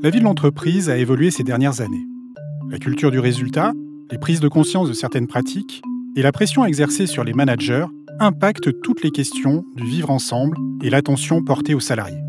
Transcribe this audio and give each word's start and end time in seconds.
La 0.00 0.10
vie 0.10 0.20
de 0.20 0.24
l'entreprise 0.24 0.88
a 0.90 0.96
évolué 0.96 1.32
ces 1.32 1.42
dernières 1.42 1.80
années. 1.80 2.06
La 2.70 2.78
culture 2.78 3.10
du 3.10 3.18
résultat, 3.18 3.72
les 4.12 4.18
prises 4.18 4.38
de 4.38 4.46
conscience 4.46 4.86
de 4.88 4.92
certaines 4.92 5.26
pratiques 5.26 5.82
et 6.14 6.22
la 6.22 6.30
pression 6.30 6.64
exercée 6.64 7.08
sur 7.08 7.24
les 7.24 7.32
managers 7.32 7.86
impactent 8.20 8.80
toutes 8.80 9.02
les 9.02 9.10
questions 9.10 9.64
du 9.74 9.84
vivre 9.84 10.10
ensemble 10.10 10.56
et 10.84 10.90
l'attention 10.90 11.42
portée 11.42 11.74
aux 11.74 11.80
salariés. 11.80 12.22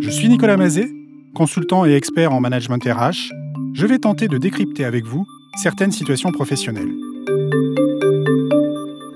Je 0.00 0.08
suis 0.08 0.30
Nicolas 0.30 0.56
Mazet, 0.56 0.88
consultant 1.34 1.84
et 1.84 1.92
expert 1.92 2.32
en 2.32 2.40
management 2.40 2.82
RH. 2.82 3.30
Je 3.74 3.86
vais 3.86 3.98
tenter 3.98 4.26
de 4.26 4.38
décrypter 4.38 4.86
avec 4.86 5.04
vous 5.04 5.26
certaines 5.62 5.92
situations 5.92 6.32
professionnelles. 6.32 6.94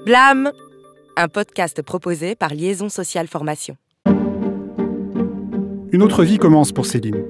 Blâme 0.05 0.53
Un 1.17 1.29
podcast 1.29 1.81
proposé 1.81 2.35
par 2.35 2.53
Liaison 2.53 2.91
Sociale 2.91 3.27
Formation. 3.27 3.77
Une 5.91 6.03
autre 6.03 6.23
vie 6.23 6.37
commence 6.37 6.71
pour 6.71 6.85
Céline. 6.85 7.25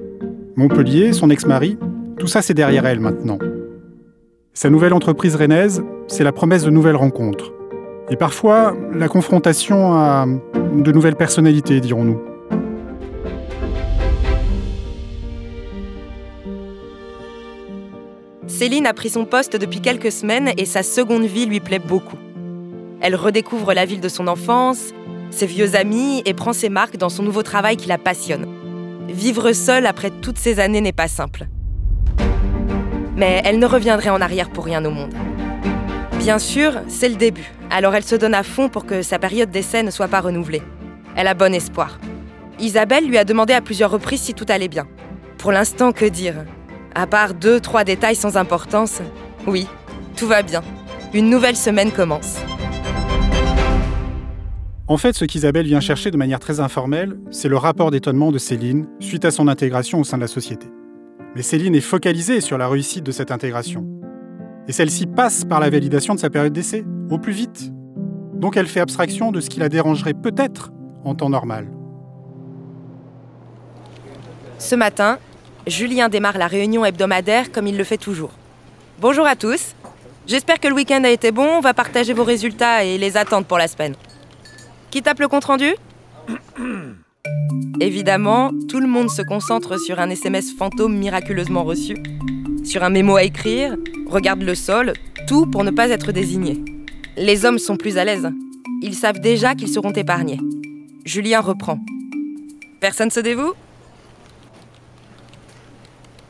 Montpellier, 0.57 1.13
son 1.13 1.29
ex-mari, 1.29 1.77
tout 2.17 2.27
ça 2.27 2.41
c'est 2.41 2.53
derrière 2.53 2.85
elle 2.85 2.99
maintenant. 2.99 3.39
Sa 4.53 4.69
nouvelle 4.69 4.91
entreprise 4.93 5.37
rennaise, 5.37 5.81
c'est 6.07 6.25
la 6.25 6.33
promesse 6.33 6.65
de 6.65 6.69
nouvelles 6.69 6.97
rencontres. 6.97 7.53
Et 8.09 8.17
parfois, 8.17 8.75
la 8.93 9.07
confrontation 9.07 9.93
à 9.93 10.25
de 10.75 10.91
nouvelles 10.91 11.15
personnalités, 11.15 11.79
dirons-nous. 11.79 12.19
Céline 18.47 18.87
a 18.87 18.93
pris 18.93 19.09
son 19.09 19.23
poste 19.23 19.55
depuis 19.55 19.79
quelques 19.79 20.11
semaines 20.11 20.51
et 20.57 20.65
sa 20.65 20.83
seconde 20.83 21.23
vie 21.23 21.45
lui 21.45 21.61
plaît 21.61 21.79
beaucoup. 21.79 22.17
Elle 22.99 23.15
redécouvre 23.15 23.73
la 23.73 23.85
ville 23.85 24.01
de 24.01 24.09
son 24.09 24.27
enfance, 24.27 24.93
ses 25.31 25.45
vieux 25.45 25.75
amis 25.75 26.21
et 26.25 26.33
prend 26.33 26.53
ses 26.53 26.69
marques 26.69 26.97
dans 26.97 27.09
son 27.09 27.23
nouveau 27.23 27.43
travail 27.43 27.77
qui 27.77 27.87
la 27.87 27.97
passionne. 27.97 28.47
Vivre 29.07 29.51
seule 29.53 29.85
après 29.85 30.11
toutes 30.11 30.37
ces 30.37 30.59
années 30.59 30.81
n'est 30.81 30.91
pas 30.91 31.07
simple. 31.07 31.47
Mais 33.15 33.41
elle 33.43 33.59
ne 33.59 33.65
reviendrait 33.65 34.09
en 34.09 34.21
arrière 34.21 34.49
pour 34.49 34.65
rien 34.65 34.83
au 34.85 34.91
monde. 34.91 35.13
Bien 36.19 36.39
sûr, 36.39 36.73
c'est 36.87 37.09
le 37.09 37.15
début, 37.15 37.51
alors 37.69 37.95
elle 37.95 38.03
se 38.03 38.15
donne 38.15 38.33
à 38.33 38.43
fond 38.43 38.69
pour 38.69 38.85
que 38.85 39.01
sa 39.01 39.19
période 39.19 39.51
d'essai 39.51 39.83
ne 39.83 39.91
soit 39.91 40.07
pas 40.07 40.21
renouvelée. 40.21 40.61
Elle 41.15 41.27
a 41.27 41.33
bon 41.33 41.53
espoir. 41.53 41.99
Isabelle 42.59 43.07
lui 43.07 43.17
a 43.17 43.23
demandé 43.23 43.53
à 43.53 43.61
plusieurs 43.61 43.91
reprises 43.91 44.21
si 44.21 44.33
tout 44.33 44.45
allait 44.49 44.67
bien. 44.67 44.85
Pour 45.37 45.51
l'instant, 45.51 45.91
que 45.91 46.05
dire? 46.05 46.35
À 46.93 47.07
part 47.07 47.33
deux, 47.33 47.59
trois 47.59 47.83
détails 47.83 48.15
sans 48.15 48.35
importance, 48.35 49.01
oui, 49.47 49.67
tout 50.17 50.27
va 50.27 50.41
bien. 50.41 50.61
Une 51.13 51.29
nouvelle 51.29 51.55
semaine 51.55 51.91
commence. 51.91 52.35
En 54.89 54.97
fait, 54.97 55.15
ce 55.15 55.23
qu'Isabelle 55.23 55.67
vient 55.67 55.81
chercher 55.81 56.09
de 56.09 56.17
manière 56.17 56.39
très 56.39 56.59
informelle, 56.59 57.15
c'est 57.29 57.47
le 57.47 57.57
rapport 57.57 57.91
d'étonnement 57.91 58.31
de 58.31 58.39
Céline 58.39 58.87
suite 58.99 59.23
à 59.23 59.29
son 59.29 59.47
intégration 59.47 59.99
au 59.99 60.03
sein 60.03 60.17
de 60.17 60.23
la 60.23 60.27
société. 60.27 60.65
Mais 61.35 61.43
Céline 61.43 61.75
est 61.75 61.79
focalisée 61.79 62.41
sur 62.41 62.57
la 62.57 62.67
réussite 62.67 63.03
de 63.03 63.11
cette 63.11 63.29
intégration. 63.29 63.85
Et 64.67 64.71
celle-ci 64.71 65.05
passe 65.05 65.45
par 65.45 65.59
la 65.59 65.69
validation 65.69 66.15
de 66.15 66.19
sa 66.19 66.31
période 66.31 66.53
d'essai, 66.53 66.85
au 67.11 67.19
plus 67.19 67.33
vite. 67.33 67.71
Donc 68.33 68.57
elle 68.57 68.65
fait 68.65 68.79
abstraction 68.79 69.31
de 69.31 69.41
ce 69.41 69.49
qui 69.51 69.59
la 69.59 69.69
dérangerait 69.69 70.15
peut-être 70.15 70.71
en 71.05 71.13
temps 71.13 71.29
normal. 71.29 71.67
Ce 74.57 74.73
matin, 74.73 75.19
Julien 75.67 76.09
démarre 76.09 76.39
la 76.39 76.47
réunion 76.47 76.83
hebdomadaire 76.83 77.51
comme 77.51 77.67
il 77.67 77.77
le 77.77 77.83
fait 77.83 77.97
toujours. 77.97 78.31
Bonjour 78.99 79.27
à 79.27 79.35
tous. 79.35 79.75
J'espère 80.25 80.59
que 80.59 80.67
le 80.67 80.73
week-end 80.73 81.03
a 81.03 81.09
été 81.11 81.31
bon. 81.31 81.45
On 81.45 81.61
va 81.61 81.75
partager 81.75 82.13
vos 82.13 82.23
résultats 82.23 82.83
et 82.83 82.97
les 82.97 83.17
attentes 83.17 83.45
pour 83.45 83.59
la 83.59 83.67
semaine. 83.67 83.93
Qui 84.91 85.01
tape 85.03 85.19
le 85.19 85.27
compte-rendu 85.27 85.75
Évidemment, 87.79 88.51
tout 88.67 88.79
le 88.79 88.87
monde 88.87 89.09
se 89.09 89.21
concentre 89.21 89.79
sur 89.79 89.99
un 89.99 90.09
SMS 90.09 90.53
fantôme 90.53 90.97
miraculeusement 90.97 91.63
reçu, 91.63 91.95
sur 92.63 92.83
un 92.83 92.89
mémo 92.89 93.15
à 93.15 93.23
écrire, 93.23 93.75
regarde 94.07 94.41
le 94.41 94.55
sol, 94.55 94.93
tout 95.27 95.45
pour 95.45 95.63
ne 95.63 95.71
pas 95.71 95.89
être 95.89 96.11
désigné. 96.11 96.63
Les 97.17 97.45
hommes 97.45 97.59
sont 97.59 97.77
plus 97.77 97.97
à 97.97 98.05
l'aise. 98.05 98.29
Ils 98.81 98.95
savent 98.95 99.19
déjà 99.19 99.55
qu'ils 99.55 99.69
seront 99.69 99.91
épargnés. 99.91 100.39
Julien 101.05 101.41
reprend. 101.41 101.79
Personne 102.81 103.11
se 103.11 103.19
dévoue? 103.19 103.53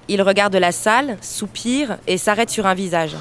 Il 0.08 0.22
regarde 0.22 0.56
la 0.56 0.72
salle, 0.72 1.18
soupire 1.22 1.98
et 2.08 2.18
s'arrête 2.18 2.50
sur 2.50 2.66
un 2.66 2.74
visage. 2.74 3.16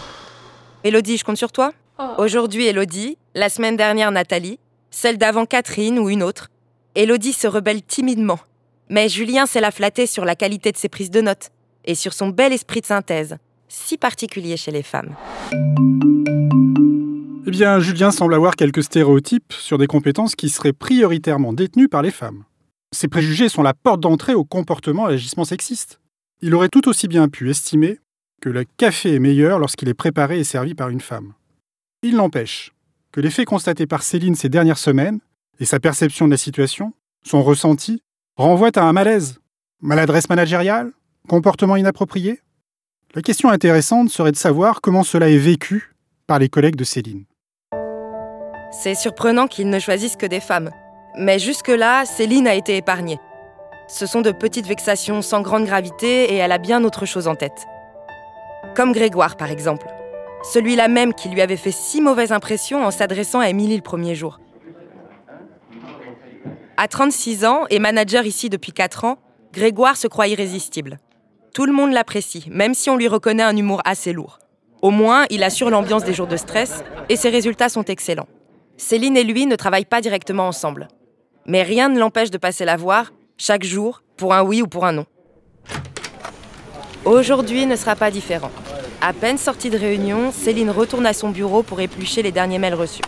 Élodie, 0.85 1.19
je 1.19 1.25
compte 1.25 1.37
sur 1.37 1.53
toi? 1.53 1.73
Aujourd'hui, 2.17 2.67
Élodie, 2.67 3.19
la 3.35 3.49
semaine 3.49 3.77
dernière, 3.77 4.11
Nathalie, 4.11 4.59
celle 4.91 5.19
d'avant 5.19 5.47
Catherine 5.47 5.99
ou 5.99 6.09
une 6.11 6.23
autre. 6.23 6.51
Élodie 6.95 7.33
se 7.33 7.47
rebelle 7.47 7.83
timidement. 7.83 8.39
Mais 8.91 9.09
Julien 9.09 9.47
sait 9.47 9.61
la 9.61 9.71
flatter 9.71 10.07
sur 10.07 10.25
la 10.25 10.35
qualité 10.35 10.73
de 10.73 10.77
ses 10.77 10.89
prises 10.89 11.11
de 11.11 11.21
notes 11.21 11.51
et 11.85 11.95
sur 11.95 12.13
son 12.13 12.29
bel 12.29 12.53
esprit 12.53 12.81
de 12.81 12.87
synthèse, 12.87 13.37
si 13.69 13.99
particulier 13.99 14.57
chez 14.57 14.71
les 14.71 14.83
femmes. 14.83 15.15
Eh 17.47 17.51
bien, 17.51 17.81
Julien 17.81 18.11
semble 18.11 18.35
avoir 18.35 18.57
quelques 18.57 18.83
stéréotypes 18.83 19.53
sur 19.53 19.79
des 19.79 19.87
compétences 19.87 20.35
qui 20.35 20.49
seraient 20.49 20.73
prioritairement 20.73 21.53
détenues 21.53 21.89
par 21.89 22.03
les 22.03 22.11
femmes. 22.11 22.45
Ces 22.95 23.09
préjugés 23.09 23.49
sont 23.49 23.63
la 23.63 23.75
porte 23.75 24.01
d'entrée 24.01 24.35
au 24.35 24.45
comportement 24.45 25.09
et 25.09 25.15
agissement 25.15 25.45
sexiste. 25.45 26.01
Il 26.41 26.55
aurait 26.55 26.69
tout 26.69 26.89
aussi 26.89 27.09
bien 27.09 27.29
pu 27.29 27.51
estimer 27.51 27.99
que 28.41 28.49
le 28.49 28.65
café 28.77 29.15
est 29.15 29.19
meilleur 29.19 29.59
lorsqu'il 29.59 29.89
est 29.89 29.95
préparé 29.95 30.39
et 30.39 30.45
servi 30.45 30.75
par 30.75 30.89
une 30.89 31.01
femme. 31.01 31.33
Il 32.03 32.17
n'empêche 32.17 32.73
que 33.19 33.23
les 33.23 33.31
faits 33.31 33.49
constatés 33.49 33.89
par 33.89 34.05
Céline 34.05 34.37
ces 34.37 34.49
dernières 34.49 34.79
semaines 34.79 35.19
et 35.59 35.65
sa 35.65 35.81
perception 35.81 36.27
de 36.27 36.31
la 36.31 36.37
situation, 36.37 36.93
son 37.25 37.43
ressenti, 37.43 38.01
renvoient 38.37 38.79
à 38.79 38.85
un 38.85 38.93
malaise. 38.93 39.41
Maladresse 39.81 40.29
managériale? 40.29 40.93
Comportement 41.27 41.75
inapproprié? 41.75 42.39
La 43.17 43.23
question 43.23 43.49
intéressante 43.49 44.11
serait 44.11 44.31
de 44.31 44.37
savoir 44.37 44.81
comment 44.81 45.03
cela 45.03 45.29
est 45.31 45.37
vécu 45.37 45.97
par 46.29 46.39
les 46.39 46.49
collègues 46.49 46.77
de 46.77 46.85
Céline. 46.85 47.25
C'est 48.71 48.95
surprenant 48.95 49.49
qu'ils 49.49 49.69
ne 49.69 49.81
choisissent 49.81 50.15
que 50.15 50.25
des 50.25 50.39
femmes. 50.39 50.71
Mais 51.19 51.41
jusque-là, 51.41 52.05
Céline 52.05 52.47
a 52.47 52.55
été 52.55 52.77
épargnée. 52.77 53.19
Ce 53.89 54.07
sont 54.07 54.21
de 54.21 54.31
petites 54.31 54.69
vexations 54.69 55.23
sans 55.23 55.43
grande 55.43 55.65
gravité 55.65 56.33
et 56.33 56.37
elle 56.37 56.53
a 56.53 56.59
bien 56.59 56.85
autre 56.85 57.05
chose 57.05 57.27
en 57.27 57.35
tête. 57.35 57.67
Comme 58.77 58.93
Grégoire, 58.93 59.37
par 59.37 59.51
exemple. 59.51 59.89
Celui-là 60.43 60.89
même 60.89 61.15
qui 61.15 61.29
lui 61.29 61.41
avait 61.41 61.57
fait 61.57 61.73
si 61.73 62.01
mauvaise 62.01 62.33
impression 62.33 62.85
en 62.85 62.91
s'adressant 62.91 63.41
à 63.41 63.49
Émilie 63.49 63.77
le 63.77 63.83
premier 63.83 64.15
jour. 64.15 64.41
À 66.77 66.87
36 66.87 67.45
ans 67.45 67.65
et 67.71 67.81
manager 67.81 68.25
ici 68.25 68.49
depuis 68.49 68.73
4 68.73 69.05
ans, 69.05 69.19
Grégoire 69.53 69.97
se 69.97 70.07
croit 70.07 70.29
irrésistible. 70.29 70.99
Tout 71.53 71.67
le 71.67 71.73
monde 71.73 71.93
l'apprécie, 71.93 72.47
même 72.51 72.75
si 72.75 72.91
on 72.91 72.97
lui 72.97 73.09
reconnaît 73.09 73.43
un 73.43 73.57
humour 73.57 73.81
assez 73.85 74.13
lourd. 74.13 74.39
Au 74.81 74.91
moins, 74.91 75.27
il 75.31 75.43
assure 75.43 75.71
l'ambiance 75.71 76.05
des 76.05 76.15
jours 76.15 76.29
de 76.29 76.37
stress 76.37 76.85
et 77.09 77.17
ses 77.17 77.31
résultats 77.31 77.69
sont 77.69 77.85
excellents. 77.85 78.29
Céline 78.77 79.17
et 79.17 79.25
lui 79.25 79.47
ne 79.47 79.57
travaillent 79.57 79.85
pas 79.85 80.01
directement 80.01 80.47
ensemble. 80.47 80.87
Mais 81.47 81.63
rien 81.63 81.89
ne 81.89 81.99
l'empêche 81.99 82.31
de 82.31 82.39
passer 82.39 82.65
la 82.65 82.77
voir, 82.77 83.13
chaque 83.39 83.65
jour, 83.65 84.03
pour 84.17 84.35
un 84.35 84.43
oui 84.43 84.63
ou 84.63 84.69
pour 84.69 84.85
un 84.85 84.93
non. 84.93 85.07
Aujourd'hui 87.05 87.67
ne 87.67 87.75
sera 87.75 87.97
pas 87.97 88.11
différent. 88.11 88.51
À 89.01 89.13
peine 89.13 89.39
sortie 89.39 89.71
de 89.71 89.79
réunion, 89.79 90.33
Céline 90.33 90.71
retourne 90.71 91.07
à 91.07 91.13
son 91.13 91.31
bureau 91.31 91.63
pour 91.63 91.81
éplucher 91.81 92.21
les 92.21 92.33
derniers 92.33 92.59
mails 92.59 92.75
reçus. 92.75 93.03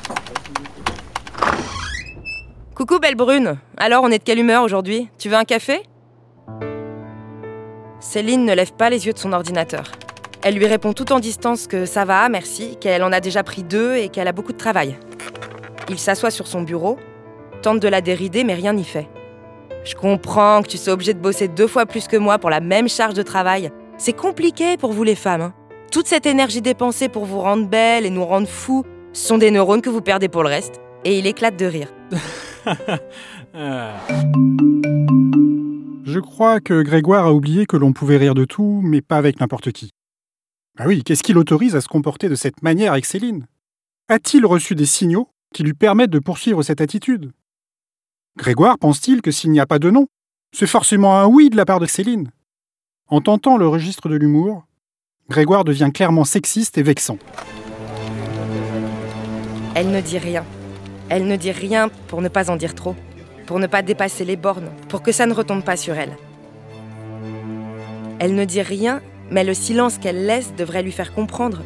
Coucou 2.76 3.00
belle 3.00 3.16
brune, 3.16 3.58
alors 3.76 4.04
on 4.04 4.10
est 4.10 4.18
de 4.18 4.22
quelle 4.22 4.38
humeur 4.38 4.62
aujourd'hui? 4.62 5.08
Tu 5.18 5.28
veux 5.28 5.36
un 5.36 5.44
café? 5.44 5.82
Céline 7.98 8.44
ne 8.44 8.54
lève 8.54 8.72
pas 8.72 8.88
les 8.88 9.06
yeux 9.06 9.12
de 9.12 9.18
son 9.18 9.32
ordinateur. 9.32 9.90
Elle 10.42 10.54
lui 10.54 10.66
répond 10.66 10.92
tout 10.92 11.12
en 11.12 11.18
distance 11.18 11.66
que 11.66 11.84
ça 11.84 12.04
va, 12.04 12.28
merci, 12.28 12.76
qu'elle 12.80 13.02
en 13.02 13.12
a 13.12 13.20
déjà 13.20 13.42
pris 13.42 13.64
deux 13.64 13.96
et 13.96 14.08
qu'elle 14.08 14.28
a 14.28 14.32
beaucoup 14.32 14.52
de 14.52 14.58
travail. 14.58 14.96
Il 15.88 15.98
s'assoit 15.98 16.30
sur 16.30 16.46
son 16.46 16.62
bureau, 16.62 16.98
tente 17.62 17.80
de 17.80 17.88
la 17.88 18.00
dérider 18.00 18.44
mais 18.44 18.54
rien 18.54 18.74
n'y 18.74 18.84
fait. 18.84 19.08
Je 19.84 19.96
comprends 19.96 20.62
que 20.62 20.68
tu 20.68 20.78
sois 20.78 20.92
obligé 20.92 21.14
de 21.14 21.18
bosser 21.18 21.48
deux 21.48 21.66
fois 21.66 21.84
plus 21.84 22.06
que 22.06 22.16
moi 22.16 22.38
pour 22.38 22.48
la 22.48 22.60
même 22.60 22.88
charge 22.88 23.14
de 23.14 23.22
travail. 23.22 23.70
C'est 23.98 24.16
compliqué 24.16 24.76
pour 24.76 24.92
vous 24.92 25.04
les 25.04 25.16
femmes. 25.16 25.42
Hein. 25.42 25.54
Toute 25.90 26.06
cette 26.06 26.26
énergie 26.26 26.62
dépensée 26.62 27.08
pour 27.08 27.24
vous 27.24 27.40
rendre 27.40 27.66
belle 27.66 28.06
et 28.06 28.10
nous 28.10 28.24
rendre 28.24 28.46
fous 28.46 28.84
sont 29.12 29.38
des 29.38 29.50
neurones 29.50 29.82
que 29.82 29.90
vous 29.90 30.00
perdez 30.00 30.28
pour 30.28 30.44
le 30.44 30.48
reste. 30.48 30.80
Et 31.04 31.18
il 31.18 31.26
éclate 31.26 31.58
de 31.58 31.66
rire. 31.66 31.92
Je 36.04 36.20
crois 36.20 36.60
que 36.60 36.82
Grégoire 36.82 37.26
a 37.26 37.32
oublié 37.32 37.66
que 37.66 37.76
l'on 37.76 37.92
pouvait 37.92 38.18
rire 38.18 38.34
de 38.34 38.44
tout, 38.44 38.80
mais 38.84 39.00
pas 39.00 39.16
avec 39.16 39.40
n'importe 39.40 39.72
qui. 39.72 39.90
Ah 40.78 40.86
oui, 40.86 41.02
qu'est-ce 41.02 41.24
qui 41.24 41.32
l'autorise 41.32 41.74
à 41.74 41.80
se 41.80 41.88
comporter 41.88 42.28
de 42.28 42.36
cette 42.36 42.62
manière 42.62 42.92
avec 42.92 43.04
Céline? 43.04 43.48
A-t-il 44.08 44.46
reçu 44.46 44.76
des 44.76 44.86
signaux 44.86 45.28
qui 45.52 45.64
lui 45.64 45.74
permettent 45.74 46.10
de 46.10 46.20
poursuivre 46.20 46.62
cette 46.62 46.80
attitude? 46.80 47.32
Grégoire 48.38 48.78
pense-t-il 48.78 49.22
que 49.22 49.32
s'il 49.32 49.50
n'y 49.50 49.58
a 49.58 49.66
pas 49.66 49.80
de 49.80 49.90
non, 49.90 50.06
c'est 50.52 50.68
forcément 50.68 51.18
un 51.18 51.26
oui 51.26 51.50
de 51.50 51.56
la 51.56 51.64
part 51.64 51.80
de 51.80 51.86
Céline? 51.86 52.30
En 53.08 53.20
tentant 53.20 53.56
le 53.56 53.66
registre 53.66 54.08
de 54.08 54.14
l'humour, 54.14 54.66
Grégoire 55.30 55.62
devient 55.62 55.90
clairement 55.94 56.24
sexiste 56.24 56.76
et 56.76 56.82
vexant. 56.82 57.16
Elle 59.76 59.92
ne 59.92 60.00
dit 60.00 60.18
rien. 60.18 60.44
Elle 61.08 61.28
ne 61.28 61.36
dit 61.36 61.52
rien 61.52 61.88
pour 62.08 62.20
ne 62.20 62.28
pas 62.28 62.50
en 62.50 62.56
dire 62.56 62.74
trop. 62.74 62.96
pour 63.46 63.58
ne 63.58 63.66
pas 63.66 63.82
dépasser 63.82 64.24
les 64.24 64.36
bornes, 64.36 64.70
pour 64.88 65.02
que 65.02 65.10
ça 65.10 65.26
ne 65.26 65.34
retombe 65.34 65.64
pas 65.64 65.76
sur 65.76 65.94
elle. 65.94 66.16
Elle 68.20 68.36
ne 68.36 68.44
dit 68.44 68.62
rien, 68.62 69.00
mais 69.28 69.42
le 69.42 69.54
silence 69.54 69.98
qu'elle 69.98 70.24
laisse 70.24 70.54
devrait 70.54 70.84
lui 70.84 70.92
faire 70.92 71.12
comprendre. 71.12 71.62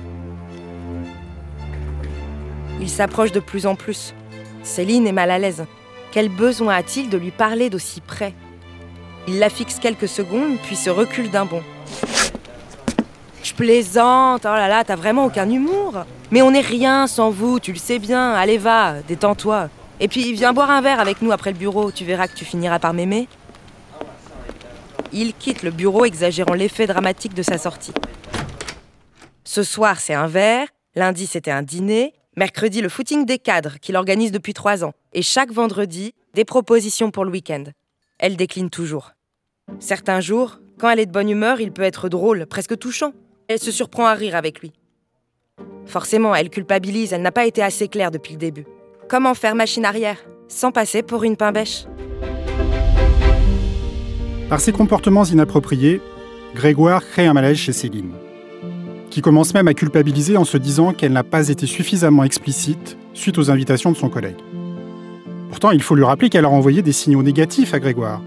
Il 2.80 2.88
s'approche 2.88 3.32
de 3.32 3.40
plus 3.40 3.66
en 3.66 3.74
plus. 3.74 4.14
Céline 4.62 5.06
est 5.06 5.12
mal 5.12 5.30
à 5.30 5.38
l'aise. 5.38 5.66
Quel 6.10 6.30
besoin 6.30 6.76
a-t-il 6.76 7.10
de 7.10 7.18
lui 7.18 7.32
parler 7.32 7.68
d'aussi 7.68 8.00
près? 8.00 8.32
Il 9.28 9.38
la 9.38 9.50
fixe 9.50 9.78
quelques 9.78 10.08
secondes, 10.08 10.56
puis 10.62 10.76
se 10.76 10.88
recule 10.88 11.30
d'un 11.30 11.44
bond. 11.44 11.62
Plaisante, 13.56 14.42
oh 14.44 14.48
là 14.48 14.68
là, 14.68 14.82
t'as 14.82 14.96
vraiment 14.96 15.26
aucun 15.26 15.48
humour. 15.48 16.04
Mais 16.30 16.42
on 16.42 16.50
n'est 16.50 16.60
rien 16.60 17.06
sans 17.06 17.30
vous, 17.30 17.60
tu 17.60 17.72
le 17.72 17.78
sais 17.78 17.98
bien. 17.98 18.32
Allez 18.32 18.58
va, 18.58 19.02
détends-toi. 19.06 19.68
Et 20.00 20.08
puis 20.08 20.32
viens 20.32 20.52
boire 20.52 20.70
un 20.70 20.80
verre 20.80 20.98
avec 20.98 21.22
nous 21.22 21.30
après 21.30 21.52
le 21.52 21.58
bureau, 21.58 21.92
tu 21.92 22.04
verras 22.04 22.26
que 22.26 22.34
tu 22.34 22.44
finiras 22.44 22.80
par 22.80 22.94
m'aimer. 22.94 23.28
Il 25.12 25.34
quitte 25.34 25.62
le 25.62 25.70
bureau 25.70 26.04
exagérant 26.04 26.54
l'effet 26.54 26.88
dramatique 26.88 27.34
de 27.34 27.44
sa 27.44 27.58
sortie. 27.58 27.92
Ce 29.44 29.62
soir, 29.62 30.00
c'est 30.00 30.14
un 30.14 30.26
verre, 30.26 30.66
lundi, 30.96 31.26
c'était 31.26 31.52
un 31.52 31.62
dîner, 31.62 32.14
mercredi, 32.36 32.80
le 32.80 32.88
footing 32.88 33.24
des 33.24 33.38
cadres 33.38 33.78
qu'il 33.80 33.94
organise 33.94 34.32
depuis 34.32 34.54
trois 34.54 34.82
ans, 34.82 34.94
et 35.12 35.22
chaque 35.22 35.52
vendredi, 35.52 36.12
des 36.34 36.44
propositions 36.44 37.12
pour 37.12 37.24
le 37.24 37.30
week-end. 37.30 37.64
Elle 38.18 38.36
décline 38.36 38.70
toujours. 38.70 39.12
Certains 39.78 40.20
jours, 40.20 40.58
quand 40.78 40.90
elle 40.90 40.98
est 40.98 41.06
de 41.06 41.12
bonne 41.12 41.30
humeur, 41.30 41.60
il 41.60 41.70
peut 41.70 41.82
être 41.82 42.08
drôle, 42.08 42.46
presque 42.46 42.76
touchant. 42.76 43.12
Elle 43.48 43.58
se 43.58 43.70
surprend 43.70 44.06
à 44.06 44.14
rire 44.14 44.36
avec 44.36 44.60
lui. 44.60 44.72
Forcément, 45.86 46.34
elle 46.34 46.50
culpabilise, 46.50 47.12
elle 47.12 47.22
n'a 47.22 47.32
pas 47.32 47.46
été 47.46 47.62
assez 47.62 47.88
claire 47.88 48.10
depuis 48.10 48.32
le 48.32 48.38
début. 48.38 48.66
Comment 49.08 49.34
faire 49.34 49.54
machine 49.54 49.84
arrière, 49.84 50.18
sans 50.48 50.72
passer 50.72 51.02
pour 51.02 51.24
une 51.24 51.36
pain 51.36 51.52
bêche 51.52 51.84
par 54.48 54.60
ses 54.60 54.72
comportements 54.72 55.24
inappropriés, 55.24 56.00
Grégoire 56.54 57.04
crée 57.04 57.26
un 57.26 57.32
malaise 57.32 57.56
chez 57.56 57.72
Céline, 57.72 58.12
qui 59.10 59.22
commence 59.22 59.54
même 59.54 59.68
à 59.68 59.74
culpabiliser 59.74 60.36
en 60.36 60.44
se 60.44 60.58
disant 60.58 60.92
qu'elle 60.92 61.12
n'a 61.12 61.24
pas 61.24 61.48
été 61.48 61.66
suffisamment 61.66 62.24
explicite 62.24 62.98
suite 63.14 63.38
aux 63.38 63.50
invitations 63.50 63.90
de 63.90 63.96
son 63.96 64.10
collègue. 64.10 64.36
Pourtant, 65.48 65.70
il 65.70 65.82
faut 65.82 65.94
lui 65.94 66.04
rappeler 66.04 66.28
qu'elle 66.28 66.44
a 66.44 66.50
envoyé 66.50 66.82
des 66.82 66.92
signaux 66.92 67.22
négatifs 67.22 67.72
à 67.72 67.80
Grégoire. 67.80 68.20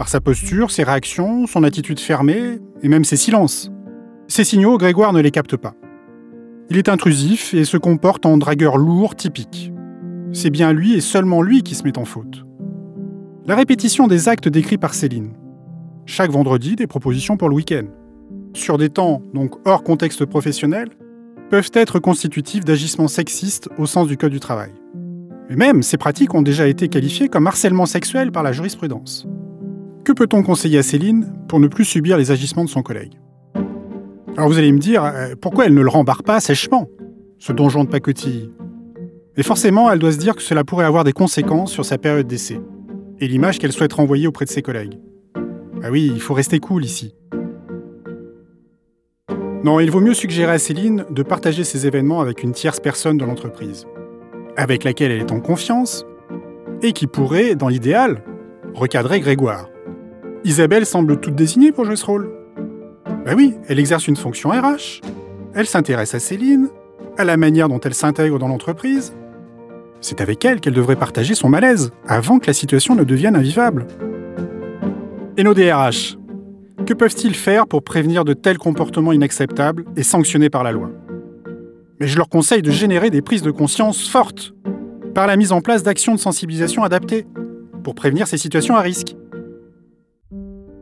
Par 0.00 0.08
sa 0.08 0.22
posture, 0.22 0.70
ses 0.70 0.82
réactions, 0.82 1.46
son 1.46 1.62
attitude 1.62 2.00
fermée 2.00 2.58
et 2.82 2.88
même 2.88 3.04
ses 3.04 3.18
silences. 3.18 3.70
Ces 4.28 4.44
signaux, 4.44 4.78
Grégoire 4.78 5.12
ne 5.12 5.20
les 5.20 5.30
capte 5.30 5.58
pas. 5.58 5.74
Il 6.70 6.78
est 6.78 6.88
intrusif 6.88 7.52
et 7.52 7.66
se 7.66 7.76
comporte 7.76 8.24
en 8.24 8.38
dragueur 8.38 8.78
lourd 8.78 9.14
typique. 9.14 9.74
C'est 10.32 10.48
bien 10.48 10.72
lui 10.72 10.94
et 10.94 11.02
seulement 11.02 11.42
lui 11.42 11.62
qui 11.62 11.74
se 11.74 11.84
met 11.84 11.98
en 11.98 12.06
faute. 12.06 12.46
La 13.44 13.54
répétition 13.54 14.06
des 14.06 14.30
actes 14.30 14.48
décrits 14.48 14.78
par 14.78 14.94
Céline. 14.94 15.34
Chaque 16.06 16.30
vendredi, 16.30 16.76
des 16.76 16.86
propositions 16.86 17.36
pour 17.36 17.50
le 17.50 17.56
week-end. 17.56 17.84
Sur 18.54 18.78
des 18.78 18.88
temps, 18.88 19.20
donc 19.34 19.56
hors 19.66 19.82
contexte 19.82 20.24
professionnel, 20.24 20.88
peuvent 21.50 21.72
être 21.74 21.98
constitutifs 21.98 22.64
d'agissements 22.64 23.06
sexistes 23.06 23.68
au 23.76 23.84
sens 23.84 24.08
du 24.08 24.16
Code 24.16 24.32
du 24.32 24.40
travail. 24.40 24.72
Et 25.50 25.56
même, 25.56 25.82
ces 25.82 25.98
pratiques 25.98 26.32
ont 26.32 26.40
déjà 26.40 26.68
été 26.68 26.88
qualifiées 26.88 27.28
comme 27.28 27.46
harcèlement 27.46 27.84
sexuel 27.84 28.32
par 28.32 28.42
la 28.42 28.52
jurisprudence. 28.52 29.28
Que 30.10 30.14
peut-on 30.14 30.42
conseiller 30.42 30.80
à 30.80 30.82
Céline 30.82 31.32
pour 31.46 31.60
ne 31.60 31.68
plus 31.68 31.84
subir 31.84 32.18
les 32.18 32.32
agissements 32.32 32.64
de 32.64 32.68
son 32.68 32.82
collègue? 32.82 33.12
Alors 34.36 34.48
vous 34.48 34.58
allez 34.58 34.72
me 34.72 34.80
dire, 34.80 35.04
euh, 35.04 35.36
pourquoi 35.40 35.66
elle 35.66 35.74
ne 35.74 35.82
le 35.82 35.88
rembarre 35.88 36.24
pas 36.24 36.40
sèchement, 36.40 36.88
ce 37.38 37.52
donjon 37.52 37.84
de 37.84 37.90
pacotille? 37.90 38.50
Mais 39.36 39.44
forcément, 39.44 39.88
elle 39.88 40.00
doit 40.00 40.10
se 40.10 40.18
dire 40.18 40.34
que 40.34 40.42
cela 40.42 40.64
pourrait 40.64 40.84
avoir 40.84 41.04
des 41.04 41.12
conséquences 41.12 41.70
sur 41.70 41.84
sa 41.84 41.96
période 41.96 42.26
d'essai 42.26 42.60
et 43.20 43.28
l'image 43.28 43.60
qu'elle 43.60 43.70
souhaite 43.70 43.92
renvoyer 43.92 44.26
auprès 44.26 44.46
de 44.46 44.50
ses 44.50 44.62
collègues. 44.62 44.98
Ah 45.80 45.92
oui, 45.92 46.10
il 46.12 46.20
faut 46.20 46.34
rester 46.34 46.58
cool 46.58 46.84
ici. 46.84 47.14
Non, 49.62 49.78
il 49.78 49.92
vaut 49.92 50.00
mieux 50.00 50.14
suggérer 50.14 50.50
à 50.50 50.58
Céline 50.58 51.04
de 51.08 51.22
partager 51.22 51.62
ces 51.62 51.86
événements 51.86 52.20
avec 52.20 52.42
une 52.42 52.50
tierce 52.50 52.80
personne 52.80 53.16
de 53.16 53.24
l'entreprise, 53.24 53.86
avec 54.56 54.82
laquelle 54.82 55.12
elle 55.12 55.20
est 55.20 55.30
en 55.30 55.38
confiance, 55.38 56.04
et 56.82 56.92
qui 56.92 57.06
pourrait, 57.06 57.54
dans 57.54 57.68
l'idéal, 57.68 58.24
recadrer 58.74 59.20
Grégoire. 59.20 59.69
Isabelle 60.44 60.86
semble 60.86 61.20
toute 61.20 61.34
désignée 61.34 61.72
pour 61.72 61.84
jouer 61.84 61.96
ce 61.96 62.06
rôle. 62.06 62.30
Bah 63.24 63.32
oui, 63.36 63.54
elle 63.68 63.78
exerce 63.78 64.08
une 64.08 64.16
fonction 64.16 64.50
RH, 64.50 65.00
elle 65.54 65.66
s'intéresse 65.66 66.14
à 66.14 66.18
Céline, 66.18 66.68
à 67.18 67.24
la 67.24 67.36
manière 67.36 67.68
dont 67.68 67.80
elle 67.80 67.94
s'intègre 67.94 68.38
dans 68.38 68.48
l'entreprise, 68.48 69.12
c'est 70.00 70.22
avec 70.22 70.44
elle 70.44 70.60
qu'elle 70.60 70.72
devrait 70.72 70.96
partager 70.96 71.34
son 71.34 71.48
malaise, 71.48 71.92
avant 72.08 72.38
que 72.38 72.46
la 72.46 72.54
situation 72.54 72.94
ne 72.94 73.04
devienne 73.04 73.36
invivable. 73.36 73.86
Et 75.36 75.42
nos 75.42 75.54
DRH 75.54 76.16
Que 76.86 76.94
peuvent-ils 76.94 77.34
faire 77.34 77.66
pour 77.66 77.82
prévenir 77.82 78.24
de 78.24 78.32
tels 78.32 78.58
comportements 78.58 79.12
inacceptables 79.12 79.84
et 79.96 80.02
sanctionnés 80.02 80.50
par 80.50 80.64
la 80.64 80.72
loi? 80.72 80.90
Mais 82.00 82.06
je 82.06 82.16
leur 82.16 82.30
conseille 82.30 82.62
de 82.62 82.70
générer 82.70 83.10
des 83.10 83.20
prises 83.20 83.42
de 83.42 83.50
conscience 83.50 84.08
fortes, 84.08 84.54
par 85.14 85.26
la 85.26 85.36
mise 85.36 85.52
en 85.52 85.60
place 85.60 85.82
d'actions 85.82 86.14
de 86.14 86.20
sensibilisation 86.20 86.82
adaptées, 86.82 87.26
pour 87.84 87.94
prévenir 87.94 88.26
ces 88.26 88.38
situations 88.38 88.76
à 88.76 88.80
risque. 88.80 89.16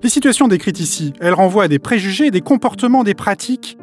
Les 0.02 0.08
situations 0.08 0.46
décrites 0.46 0.78
ici, 0.78 1.12
elles 1.20 1.34
renvoient 1.34 1.64
à 1.64 1.68
des 1.68 1.80
préjugés, 1.80 2.30
des 2.30 2.40
comportements, 2.40 3.02
des 3.02 3.14
pratiques, 3.14 3.76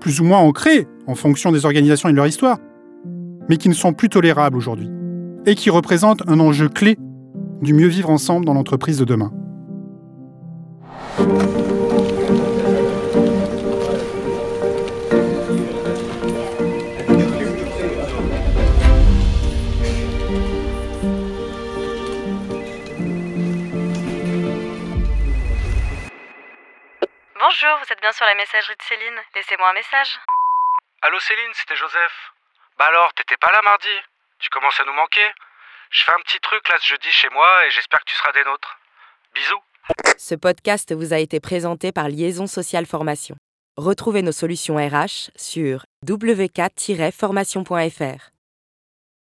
plus 0.00 0.20
ou 0.20 0.24
moins 0.24 0.38
ancrés 0.38 0.86
en 1.08 1.16
fonction 1.16 1.50
des 1.50 1.64
organisations 1.64 2.08
et 2.08 2.12
de 2.12 2.16
leur 2.16 2.28
histoire, 2.28 2.58
mais 3.48 3.56
qui 3.56 3.68
ne 3.68 3.74
sont 3.74 3.92
plus 3.92 4.08
tolérables 4.08 4.56
aujourd'hui, 4.56 4.88
et 5.44 5.56
qui 5.56 5.70
représentent 5.70 6.22
un 6.28 6.38
enjeu 6.38 6.68
clé 6.68 6.96
du 7.62 7.74
mieux 7.74 7.88
vivre 7.88 8.10
ensemble 8.10 8.46
dans 8.46 8.54
l'entreprise 8.54 8.98
de 8.98 9.04
demain. 9.04 9.32
Bien 28.06 28.12
sur 28.12 28.26
la 28.26 28.36
messagerie 28.36 28.76
de 28.76 28.82
Céline. 28.82 29.20
Laissez-moi 29.34 29.68
un 29.68 29.72
message. 29.72 30.20
Allô 31.02 31.18
Céline, 31.18 31.50
c'était 31.54 31.74
Joseph. 31.74 32.32
Bah 32.78 32.84
alors, 32.86 33.12
t'étais 33.14 33.36
pas 33.36 33.50
là 33.50 33.60
mardi 33.62 33.88
Tu 34.38 34.48
commences 34.48 34.78
à 34.78 34.84
nous 34.84 34.92
manquer 34.92 35.28
Je 35.90 36.04
fais 36.04 36.12
un 36.12 36.20
petit 36.22 36.38
truc 36.38 36.68
là 36.68 36.76
ce 36.78 36.86
jeudi 36.86 37.10
chez 37.10 37.28
moi 37.30 37.66
et 37.66 37.70
j'espère 37.70 37.98
que 37.98 38.04
tu 38.04 38.14
seras 38.14 38.30
des 38.30 38.44
nôtres. 38.44 38.78
Bisous 39.34 39.60
Ce 40.18 40.36
podcast 40.36 40.94
vous 40.94 41.12
a 41.12 41.18
été 41.18 41.40
présenté 41.40 41.90
par 41.90 42.08
Liaison 42.08 42.46
Sociale 42.46 42.86
Formation. 42.86 43.34
Retrouvez 43.76 44.22
nos 44.22 44.30
solutions 44.30 44.76
RH 44.76 45.32
sur 45.34 45.84
wk-formation.fr. 46.08 48.35